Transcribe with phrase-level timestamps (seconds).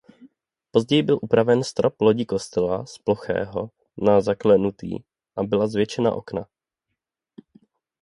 [0.71, 4.95] Později byl upraven strop lodi kostela z plochého na zaklenutý
[5.35, 6.45] a byla zvětšena okna.